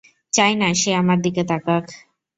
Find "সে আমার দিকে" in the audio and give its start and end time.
0.73-1.43